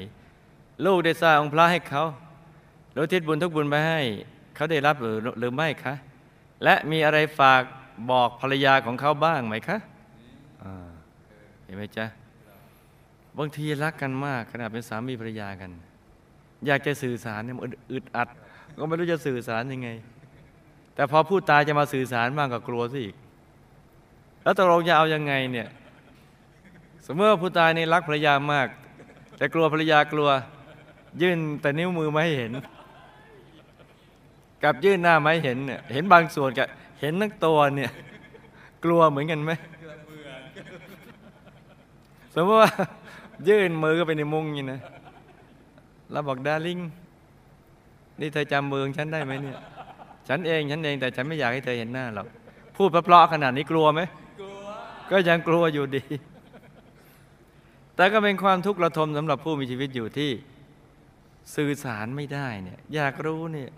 [0.85, 2.03] ลูกได้สร้างองค์พระให้เขา
[2.93, 4.01] แล้วทิศบุญทุกบุญไปให้
[4.55, 5.93] เขาได้รับหรือหรือไม่คะ
[6.63, 7.61] และมีอะไรฝาก
[8.11, 9.77] บอกภรรยาของเขาบ้างไหมคะ
[11.63, 12.05] เห็นไหมจ๊ะ
[13.37, 15.71] บางทีรักกันมากขนาดเป็นสามีภรรยากัน
[16.67, 18.27] อยากจะสื่อสารเนี่ยมันอึดอัด
[18.77, 19.89] ก็ไม่รู้จะสื่อสารยังไง
[20.95, 23.15] แต่พอพูดตายจะมาสื่อสารบ้างก็กลัวซะอีก
[24.43, 25.67] แล้วตกลงจะเอายังไงเนี่ย
[27.05, 28.67] สมมติว่าผู้ตายนี่รักภรรยามาก
[29.37, 30.29] แต่กลัวภรรยากลัว
[31.21, 32.51] ยื่นแต่นิ้วมือมาให้เห็น
[34.63, 36.67] กับยื่นหน้ามาให้เห็นเนี่ยเห็นบางส่วนกับ
[37.01, 37.91] เห็นทั้งตัวเนี่ย
[38.83, 39.51] กลัวเหมือนกันไหม
[42.35, 42.71] สมมติว่า
[43.49, 44.79] ยื่นมือก็ไปในมุ้งนี่นะ
[46.11, 46.79] แล้วบอกดาริง
[48.19, 49.57] นี่เธอจำเมืองฉันได้ไหมเนี่ย
[50.27, 52.27] ฉันเองฉันเองแต่ฉันไม่อยากให้เธอเห็นหน้าหรอก
[52.77, 54.01] พูดเพราะขนาดนี้กลัวไหม
[55.11, 56.03] ก็ยังกลัวอยู่ดี
[57.95, 60.31] แต่ก็เป็นความทุกข์ระทมสำหรับผู้มีชีวิตอยู่ที่
[61.55, 63.69] สื่อสารไม่ได้เนี่ยอยากรู้เนี่ย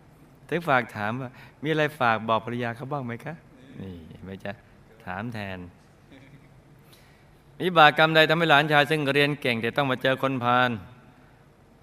[0.50, 1.30] ถึงฝากถามว่า
[1.64, 3.36] มีอะไรฝากบอกภรรยาเขาบ้างไหมคะ
[3.82, 4.54] นี่เห็นไหมจ๊ะ
[5.06, 5.60] ถามแทน
[7.62, 10.70] วิบากกรรมใดทำให้หลานชาย ซึ่งเรียนเก่ง แต่ต้องมาเจอคนพาล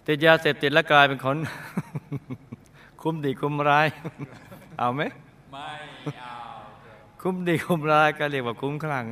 [0.07, 1.37] ติดยาเสพติดและกลายเป็นคน
[3.03, 3.87] คุ้มดีคุ้มร้าย
[4.79, 5.03] เอาไหม
[5.53, 5.71] ไม่
[6.19, 6.35] เอา
[7.23, 9.05] คุ้มดีคุ้มร้ายก็เรียกว่าคุ้มคลั่ง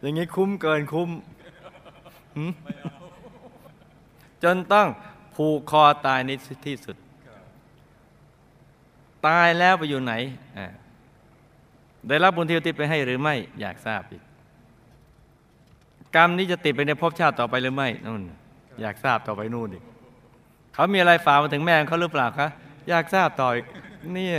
[0.00, 1.29] อย่างนี้คุ้มเกินคุ้มหืม
[4.42, 4.88] จนต้อง
[5.34, 6.30] ผูกคอตายใน
[6.66, 6.96] ที่สุด
[9.26, 10.14] ตายแล้วไปอยู่ไหน
[12.08, 14.22] ได้รับบุญที่อุทิศไปให้หรือไม่ อยากทราบอีก
[16.16, 18.22] กรรมนี้จะติดไปในภพชาติต่อไปหรือไม่นู่น
[18.80, 19.84] อยากทราบต่อไปนู่นอีก
[20.74, 22.48] เขามีอะไรฝากมาถึงแม่เขาหรือเปล่าคะ
[22.88, 23.66] อยากทราบต่ออีก
[24.12, 24.36] เนี่ย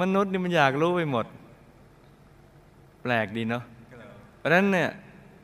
[0.00, 1.26] มนุษย์นี่มันอยากรู้ไปหมด
[3.02, 3.62] แปลกดีเนาะ
[4.38, 4.88] เพราะนั้นเนี่ย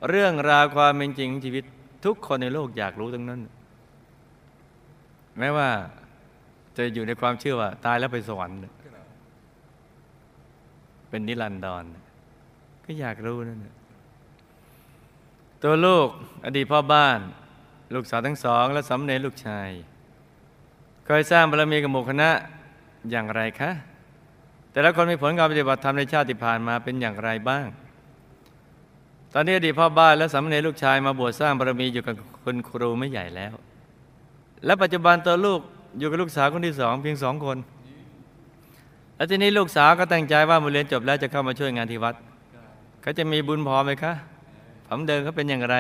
[0.09, 1.65] เรื่องราวความเป็นจริงของชีวิต
[2.05, 3.41] ทุกคนในโลกอยากรู้ทั้งนั้น
[5.39, 5.69] แม้ว่า
[6.77, 8.59] จะอยู่ในความเชื่อว่า ตายแล้วไปสวรรค์
[11.11, 11.85] เป็นนิรันดร
[12.85, 13.67] ก็อยากรู้นั่น
[15.63, 16.09] ตัวลูก
[16.45, 17.19] อดีตพ่อบ้าน
[17.95, 19.69] ลูกสาวทั้งสอง และสำเนลูกชาย
[21.07, 22.31] เคยสร้างบารมีกับหมู่คณะ
[23.11, 23.71] อย่างไรคะ
[24.73, 27.67] แต่ละคนมีผลการปฏิบัติธรรมในชาติผ่านมาเป็นอย่างไรบ้าง
[29.39, 33.53] ตอนนี้อดีตพ่อบ้านและสามเณรลูกชายมาบวชสร้างบารมีอยู่กับคุณครูไม่ใหญ่แล้ว
[34.65, 35.61] และปัจจุบันตัวลูก
[35.99, 37.59] อยู่กับลูกสาวคนที่สองเพียงสองคน
[39.17, 42.15] แล้วทีนี้ลูกสาวก็ตั้งใจว่าเมื่อเรียนจบแล้วจะเข้ามาช่วยงานที่วัด
[43.03, 44.13] เขาจะมีบุญพอไหมคะ
[44.89, 45.77] ผมเดินเขาเป็นอย่างไร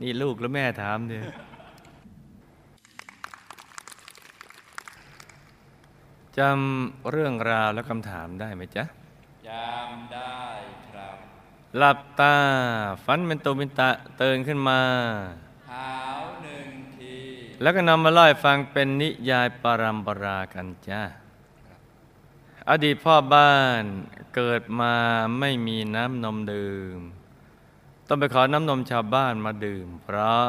[0.00, 1.22] นี่ลูกแล้วแม่ถามเนี่ย
[6.38, 8.84] จำเรื่องราวและคำถามได้ไหมจ๊ะ
[9.48, 10.29] จำได้
[11.78, 12.36] หลับตา
[13.04, 14.80] ฝันเป็นตัวเป็นตะเตือนขึ้นมา
[15.66, 15.94] เท้า
[16.42, 17.16] หนึ่งที
[17.62, 21.02] แล้วก็นำมาเล่าให้ฟังเป็นนิยายปรัมปรากันจ้า
[22.70, 23.82] อดีตพ่อบ้าน
[24.34, 24.94] เกิดมา
[25.38, 26.98] ไม่มีน้ำนมดื่ม
[28.06, 30.46] ต้องไปขอน้ำนมชาวบ้านมาดื่ม เพราะ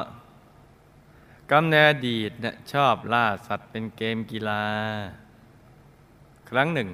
[1.51, 4.65] กำเนิดอดีตเนี่ยชอบล่าสัตว์เป็นเกมกีฬา
[6.49, 6.89] ครั้งหนึ่ง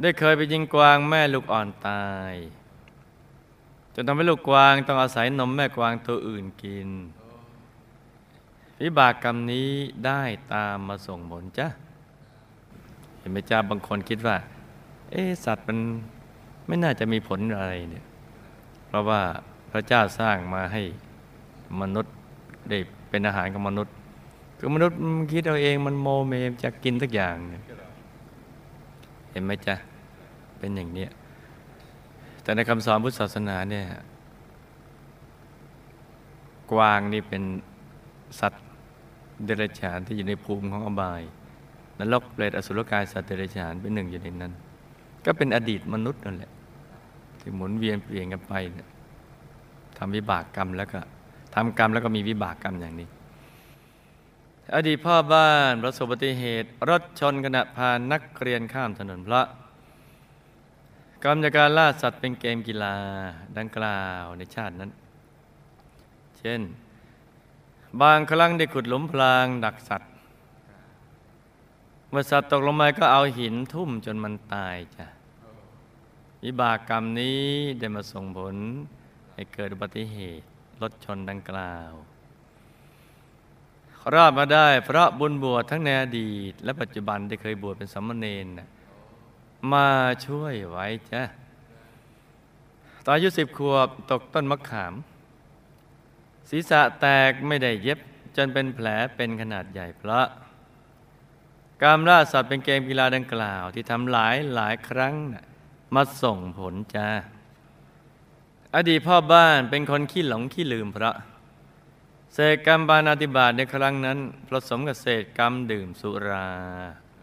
[0.00, 2.57] ได้เคยไปยิงกวางแม่ลูกอ่อนตายจ
[4.00, 6.88] นทำให้ลูกกวางต้องอาศัยนมแม่กวางตัวอื่นกิน
[8.82, 9.68] วิบากกรรมนี้
[10.06, 11.66] ได้ตามมาส่งผลจ้ะ
[13.18, 14.36] เห็นไหมจ้าบางคนคิดว่า
[15.10, 15.78] เอ๊ะสัตว์มัน
[16.66, 18.04] ไม่น่าจะมีผลอะไรเนี่ย
[18.88, 19.20] เพราะว่า
[19.70, 20.82] พระเจ้าสร้างมาให้
[21.80, 22.14] มนุษย์
[22.68, 23.94] ได้เป็นอาหารกับมนุษย์
[24.58, 24.96] คือมนุษย์
[25.32, 27.62] คิดเอาเองมันโมเมมจะกินสักอย่างเนี่ย
[29.30, 29.74] เห็นไหมจ๊ะ
[30.58, 31.10] เป็นอย่างเนี้ย
[32.48, 33.86] แต่ในคำสอนพุทธศาสนาเนี่ย
[36.72, 37.42] กวางนี่เป็น
[38.40, 38.64] สัตว์
[39.44, 41.22] เดรัจฉานที่อยู่ในภูมิของอบาย
[41.98, 44.52] นรกเปรตอสุรกายสัตว์เดรัจฉานเป็นหนึ่งอยู่ในนั้น
[45.24, 46.52] ก็เป็นอดีตมนุษย์นั่นแหละ
[47.40, 48.88] ที่หมุนเวียนเปลี่ยนกันไปเนี่ย
[49.98, 51.00] ทำวิบากกรรมแล้วก็
[51.54, 53.08] ทำกรรมแล้วก็มีวิบากกรรมอย่างนี้
[54.74, 59.42] อดีตพ่อบ้านประสบอุบัติเหตุ รถชนขณะพานักเรียนข้ามถนนพระ
[61.24, 62.96] กรรมจากการล่าสัตว์เป็นเกมกีฬา
[63.58, 64.90] ดังกล่าวในชาตินั้น
[66.38, 66.60] เช่น
[68.00, 70.12] บางครั้งได้ขุดหลุมพรางดักสัตว์
[72.10, 75.06] เมื่อสัตว์ตกลงมาก็เอาหินทุ่มจนมันตายจ้ะ
[76.44, 77.42] วิบากกรรมนี้
[77.78, 78.56] ได้มาส่งผล
[79.34, 80.46] ให้เกิดอุบัติเหตุ
[80.82, 81.92] รถชนดังกล่าว
[84.14, 88.68] รอดมาได้เพราะบุญบวชทั้งในอดีต และปัจจุบันได้เคยบวชเป็นสามเณรน่ะ
[89.72, 89.88] มา
[90.26, 91.22] ช่วยไว้จ้ะ
[93.04, 94.94] ตอนอายุสิบขวบตกต้นมะขาม
[96.50, 97.98] ศีรษะแตกไม่ได้เย็บ
[98.36, 100.26] จนเป็นแผลเป็นขนาดใหญ่เพราะ
[101.82, 105.44] การล่าสัตว์เป็นเกมกีฬาดังกล่าว ที่ทำหลายหลายครั้งนะ
[105.94, 107.08] มาส่งผลจ้า
[108.74, 111.16] อดีตพ่อบ้านเป็นคนขี้หลงขี้ลืมเพราะ
[112.34, 114.18] เศษกรรมปานาติบาตในครั้งนั้น
[114.48, 116.48] ผสมกับเศษกรรมดื่มสุรา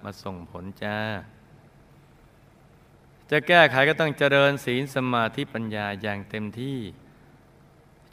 [0.03, 0.97] มาส่งผลจ้า
[3.31, 6.79] จะแก้ไขก็ต้องเจริญศีลสมาธิปัญญาอย่างเต็มที่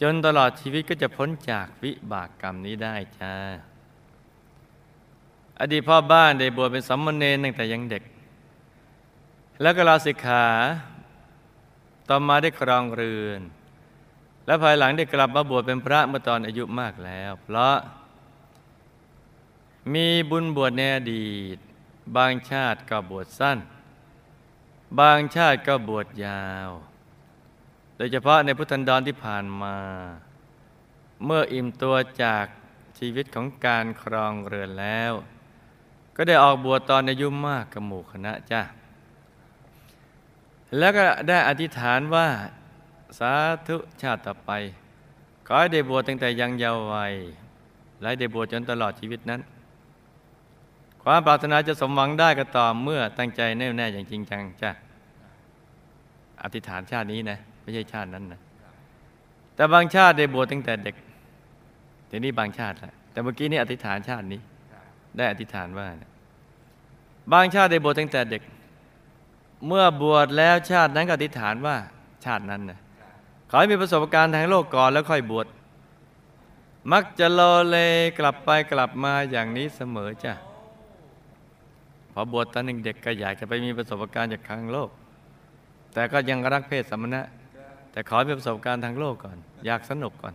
[0.03, 3.35] จนตลอดชีวิตก็จะพ้นจากวิบากกรรมนี้ได้จ้า
[5.61, 8.03] อดีตพ่อบ้านได้บวชเป็นสัมมเนรตั้งแต่ยังเด็ก
[9.63, 10.47] แล้วก็ลาสิกขา
[12.09, 13.41] ต่อมาได้ครองเรือน
[14.47, 17.77] และภายหลังได้กลับมาบวชเป็นพระเมื่อตอนอายุมากแล้ว เพราะ
[19.95, 21.57] มีบุญบวชในอดีต
[22.17, 23.59] บางชาติก็บวชสั้น
[24.99, 26.71] บางชาติก็บวชยาว
[27.97, 29.77] โดยเฉพาะในพุทธันดรที่ผ่านมา
[31.25, 32.47] เมื่ออิ่มตัวจาก
[32.99, 35.13] ชีวิตของการครองเรือนแล้ว
[36.17, 38.63] ก็ได้ออกบวชตอนอายุมากกับหมู่คณะจ้ะ
[40.79, 42.29] แล้วก็ได้อธิษฐานว่า
[43.19, 43.33] สา
[43.69, 44.51] ธุชาติต่อไป
[45.47, 47.15] ขอให้ได้บวชตั้งแต่ยังเยาว์วัย
[48.03, 49.41] และได้บวชจนตลอดชีวิตนั้น
[51.03, 54.71] ความปรารถนาจะสมหวังได้ก็ต่อเมื่อตั้งใจแน่วแน่อย่างจริงจังจ้ะ
[56.45, 58.41] อธิษฐานชาตินี้นะ ไม่ใช่ชาตินั้นนะ
[59.55, 60.97] แต่บางชาติได้บวชตั้งแต่เด็ก
[62.11, 64.41] ทีนี้บางชาติแหละแต่เมื่อกี้นี่อธิษฐานชาตินี้
[65.17, 66.11] ได้อธิษฐานว่านะ
[67.33, 68.43] บางชาติได้บวชตั้งแต่เด็ก
[69.67, 71.77] เมื่อบวชแล้วชาตินั้นก็อธิษฐานว่า
[72.25, 72.79] ชาตินั้นนะ
[73.51, 75.47] ขอให้มีประสบการณ์ทางโลกก่อนแล้วค่อยบวช
[76.93, 77.77] มักจะโลเล
[78.19, 80.33] กลับไปกลับมาอย่างนี้เสมอจ้ะ
[82.13, 84.91] พอบวชตอนเด็กๆก็อยากจะไปมีประสบการณ์จากทางโลก
[85.95, 87.23] แต่ก็ยังรักเพศสมณะ
[87.93, 90.35] แต่ขอให้มีประสบการณ์ทางโลกก่อน อยากสนุกก่อน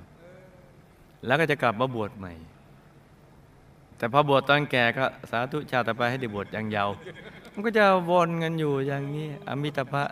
[1.25, 2.33] แล้วก็จะกลับมาบวชใหม่
[3.97, 6.89] แต่พอบวชตอนแก่ก็สาธุชาติไปให้ได้บวชอย่างยาว
[7.53, 10.03] มันก็จะวนกันอยู่อย่างนี้อมิตภะ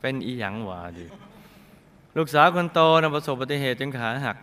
[0.00, 1.06] เป็นอีหยังหวาดิ
[2.16, 4.36] ลูกสาวคนโตนะประสบอุบัติเหตุจนขาหัก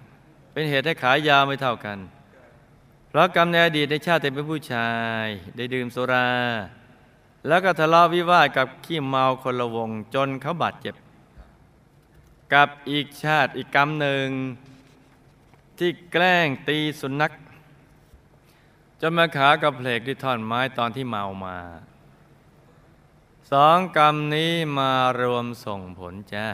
[0.54, 1.98] เป็นเหตุให้ขายาวไม่เท่ากัน
[3.10, 4.89] เพราะกรรมในอดีตในชาติเป็นผู้ชา
[5.24, 6.28] ย ได้ดื่มสุรา
[7.48, 10.96] แล้วก็ทะเลาะวิวาทกับขี้เมาคนละวงจนเขาบาดเจ็บ
[12.54, 14.28] กับอีกชาติอีกกรรมหนึ่ง
[15.78, 17.32] ที่แกล้งตีสุนัข
[19.02, 21.58] จนมาขากระเพลกด้วยท่อนไม้ตอนที่เมามา
[23.52, 26.48] สองกรรมนี้มารวมส่งผลจ้า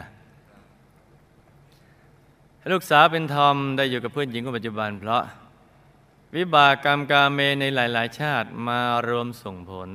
[2.70, 5.22] ลูกสาวเป็นทอมได้อยู่กับเพื่อนหญิงคนปัจจุบัน เพราะ
[6.36, 9.90] วิบากกรรมกาเมในหลาย ๆ ชาติมารวมส่งผล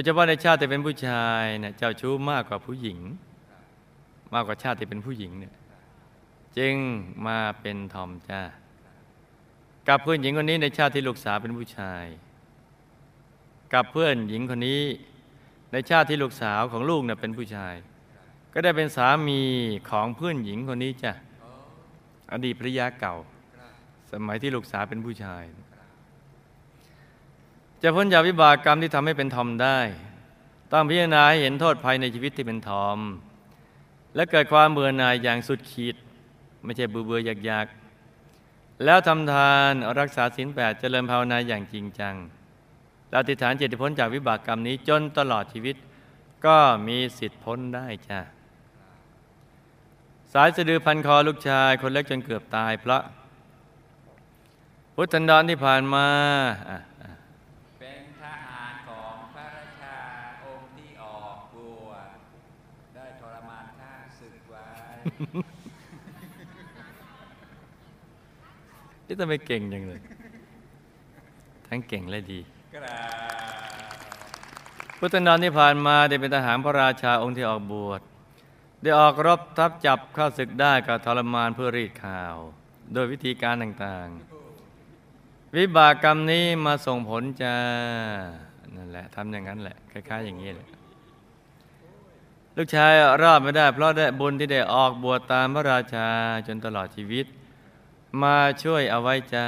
[0.00, 2.98] ยเฉพาะในชาติที่เป็นผู้ชายเนี่ยเจ้าชู้มากกว่าผู้หญิง
[4.34, 5.54] มากกว่าชาติที่เป็นผู้หญิงเนี่ย
[6.58, 6.74] จึง
[7.26, 8.40] มาเป็นทอมจ้า
[9.88, 12.04] กับเพื่อนหญิงคนนี้ในชาติที่ลูกสาวเป็นผู้ชาย
[13.74, 14.82] กับเพื่อนหญิงคนนี้
[15.72, 17.74] ในชาติที่ลูกสาวของลูกเนี่ยเป็นผู้ชาย
[18.52, 19.40] ก็ได้เป็นสามี
[19.90, 21.12] ของเพื่อนหญิงคนนี้จ้ะ
[22.32, 23.16] อดีตภรรยาเก่า
[24.12, 25.44] สมัยที่ลูกสาวเป็นผู้ชาย
[27.82, 29.78] จะพ้นจากวิบากกรรมที่ทำให้เป็นทอมได้
[30.72, 32.98] ต้องพิจารณาให้เห็นโทษภัยในชีวิตที่เป็นทอม
[34.14, 35.96] และเกิดความเบื่อหน่ายอย่างสุดขีด
[36.64, 42.14] ไม่ใช่เบื่อเบื่ออยากๆ แล้วทำทานรักษาศีลแปดเจริญภาวนาอย่างจริงจัง
[43.10, 45.76] เราติฐานเจตพ้นจากวิบากกรรมนี้จนตลอดชีวิต
[46.46, 46.58] ก็
[46.88, 48.20] มีสิทธิ์พ้นได้จ้ะ
[50.32, 53.02] สายสะดือพันคอลูกชายคนเล็กจนเกือบตายเพราะ
[54.94, 56.06] พุทธันดรที่ผ่านมา
[56.68, 57.10] อะอะ
[57.80, 59.98] เป็นทหารของพระราชา
[60.44, 61.56] องค์ที่ออกบ
[61.88, 62.08] วช
[62.94, 64.66] ได้ทรมานข้าศึกไว้
[69.06, 70.00] นี่ทำไมเก่งจังเลย
[71.68, 72.40] ทั้งเก่งและดี
[72.74, 72.98] กรา
[74.94, 78.00] บพุทธันดรที่ผ่านมาได้เป็นทหารพระราชาองค์ที่ออกบวช
[78.82, 82.34] ได้ออกรบทับจับเข้าศึกได้ก็ทรมานเพื่อรีดข่าว
[82.92, 84.08] โดยวิธีการต่าง
[85.56, 87.56] วิบากกรรมนี้มาส่งผลจ้า
[88.76, 90.68] นั่นแหละทำอย่างนั้นแหละ คล้าย ๆ อย่างนี้แหละ
[92.58, 92.92] ลูกชาย
[93.22, 96.08] รอดไม่ได้ เพราะได้บุญที่ได้ออกบวชตามพระราชา
[96.46, 97.26] จนตลอดชีวิต
[98.22, 99.46] มาช่วยเอาไว้จ้า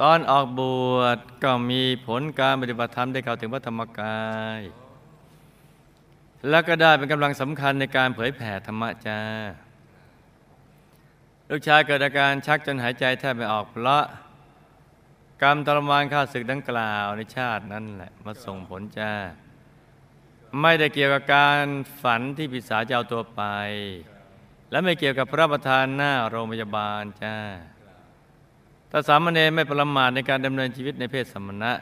[0.00, 0.60] ตอนออกบ
[0.96, 4.24] วชก็มีผลการปฏิบัติธรรมได้เข้าถึงพระธรรมกา
[4.58, 4.60] ย
[6.50, 9.20] แล้วก็ได้เป็นกำลังสำคัญในการเผยแผ่ธรรมะจ้า
[11.50, 14.04] ลูกชายเกิดอาการชักจนหายใจแทบไม่ออกเพราะ
[15.42, 19.12] กรรมทรมานข้าศึกดังกล่าวในชาตินั้นแหละมาส่งผลจ้า
[20.60, 21.64] ไม่ได้เกี่ยวกับการ
[22.02, 23.42] ฝันที่ปิศาจะเอาตัวไป
[24.70, 27.36] และไม่เกี่ยวกับพระประธานหน้าโรงพยาบาลจ้า
[28.90, 31.72] ถ้าสามเณรไม่ประมาทในการดำเนินชีวิตในเพศสมณะ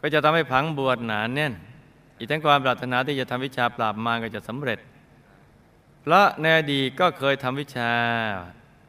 [0.00, 1.52] ก็จะทำให้ผังบวชหนาแน่น
[2.18, 4.78] อีกทั้งความปรารถนาที่จะทำวิชาปราบมารก็จะสำเร็จ
[6.02, 7.92] เพราะในอดีตก็เคยทำวิชา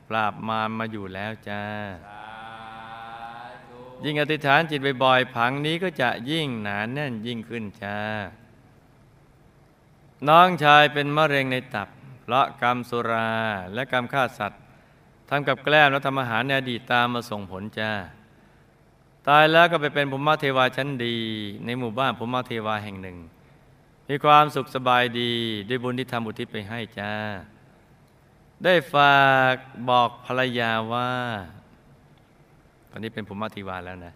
[0.09, 1.61] ปราบมารมาอยู่แล้วจ้า
[4.03, 7.97] ยิ่งอธิษฐานจิตบ่อยๆผังนี้ก็จะยิ่งหนาแน่นยิ่งขึ้นจ้า
[10.29, 11.89] น้องชายเป็นมะเร็งในตับ
[12.21, 13.31] เพราะกรรมสุรา
[13.73, 14.61] และกรรมฆ่าสัตว์
[15.29, 17.91] ทำกับแกล้มและทำอาหารในอดีตตามมาส่งผลจ้า
[19.27, 21.17] ตายแล้วก็ไปเป็นภูมิเทวาชั้นดี
[21.65, 23.17] ในหมู่บ้านภูมิเทวาแห่งหนึ่ง
[24.09, 25.31] มีความสุขสบายดี
[25.69, 27.11] ด้วยบุญที่ทำอุทิศไปให้จ้า
[28.63, 29.17] ได้ฝา
[29.53, 29.55] ก
[29.89, 31.11] บอกภรรยาว่า
[32.89, 34.13] ตอนนี้เป็นภูมิเทวาแล้วนะ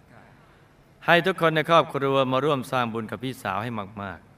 [1.06, 3.72] ให้ทุกคนในครอบครัวมาร่วมสร้างบุญกับพี่สาวให้
[4.04, 4.29] มากๆ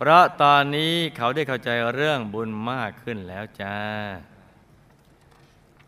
[0.00, 3.76] เพราะตอนนี้เขาได้เข้าใจเรื่องบุญมากขึ้นแล้วจ้า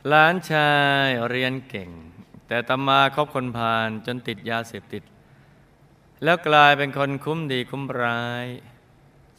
[0.08, 0.70] หลานชา
[1.06, 1.90] ยเรียนเก่ง
[2.46, 5.02] แต่ตมาคบคนพาลจนติดยาเสพติด
[6.24, 8.46] แล้วกลายเป็นคนคุ้มดีคุ้มร้าย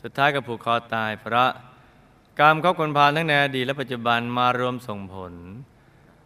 [0.01, 1.49] สุดท้ายก็ผูกคอตายเพราะ
[2.39, 5.33] กรรมคบคนพาลทั้งในอดีตและปัจจุบันมารวมส่งผล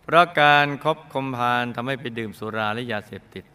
[0.04, 3.46] เพราะการครบคมพาลทำให้ไปดื่มสุราและยาเสพติด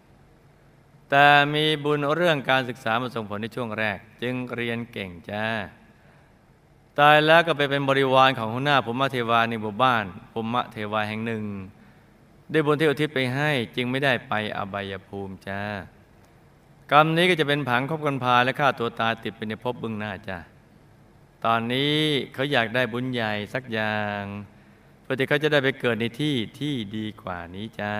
[1.10, 5.44] แต่มีบุญเรื่องการศึกษามาส่งผลในช่วงแรก จึงเรียนเก่งจ้า
[6.98, 11.44] ตายแล้วก็ไปเป็นบริวารของหัวหน้าภูมิเทวาในหมู่บ้านภูมิเทวาแห่งหนึ่ง
[12.52, 15.60] ด้วยบุญที่อุทิศไปให้จึงไม่ได้ไปอบายภูมิจ้า
[16.92, 20.38] กรรมนี้ก็จะเป็นผังคบกันพาและฆ่าตัวตายติดไปในภพเบึงหน้าจ้า
[21.44, 21.96] ตอนนี้
[22.34, 24.22] เขาอยากได้บุญใหญ่สักอย่าง
[25.02, 27.94] เพื่อที่เขาจะได้ไปเกิดในที่ที่ดีกว่านี้จ้า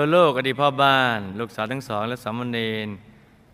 [0.00, 2.88] ตัวลูกอดีตพ่อบ้าน ลูกสาวทั้งสอง และสามเณร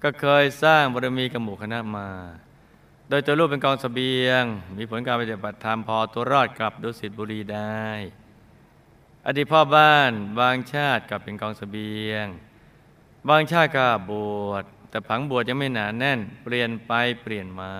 [0.02, 2.08] ก็เคยสร้างบารมีกับหมู่คณะมา
[3.08, 4.42] โดยตัวลูกเป็นกองสเสบียง
[4.78, 7.84] มีผลการปฏิบัติธรรมพอตัวรอดกลับดุสิตบุรีได้
[9.26, 12.26] อดีตพ่อบ้านบางชาติกลับเป็นกองสเสบียง
[13.28, 14.12] บางชาติก็บ
[14.48, 17.74] วชแต่ผังบวชยังไม่หนาแน่น เปลี่ยนไปเปลี่ยนมา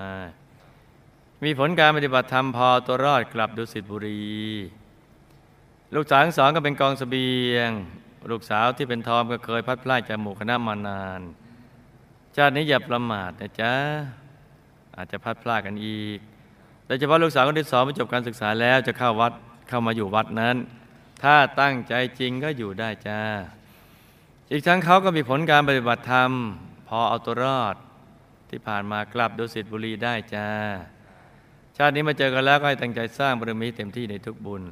[1.44, 4.24] มีผลการปฏิบัติธรรมพอตัวรอดกลับดุสิตบุรี
[5.94, 7.72] ลูกสาวทั้งสองก็เป็นกองสเสบียง
[8.30, 11.20] ลูกสาวที่เป็นทอมก็เคยพัดพลาดจากหมู่คณะมานาน
[12.36, 13.74] ชาตินี้อย่าประมาทนะจ๊ะ
[14.96, 16.18] อาจจะพัดพลาดกันอีก
[16.86, 19.32] โดยเฉพาะลูกสาวคนที่สองไปจบการศึกษาแล้วจะเข้าวัด
[19.68, 20.56] เข้ามาอยู่วัดนั้น
[21.22, 23.20] ถ้าตั้งใจจริงก็อยู่ได้จ้า
[24.50, 26.30] อีกทั้งเขาก็มีผลการปฏิบัติธรรม
[26.88, 27.76] พอเอาตัวรอด
[28.50, 30.48] ที่ผ่านมากลับดุสิตบุรีได้จ้า
[31.76, 34.62] ชาตินี้มาเจอกันแล้วก็ให้ตั้งใจสร้างบารมีเต็มที่ในทุกบุญ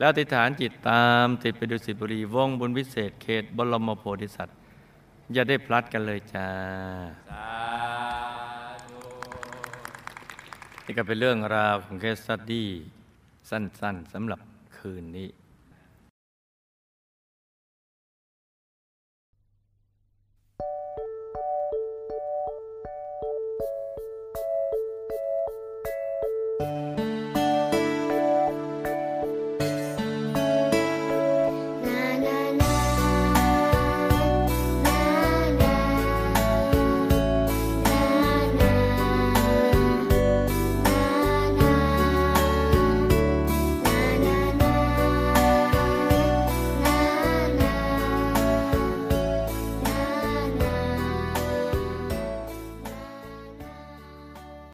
[0.00, 4.56] แล้วอธิษฐานจิตตามติดไปดุสิตบุรีวงบุญวิเศษเขตบรมโพธิสัตว์
[5.32, 6.48] อย่าได้พลัดกันเลยจ้า
[7.28, 7.46] สา
[8.88, 9.00] ธุ
[10.84, 12.68] นี่ก็เป็นเรื่องราวของเคสสตดี้
[13.50, 14.40] สั้นๆสำหรับ
[14.76, 15.28] คืนนี้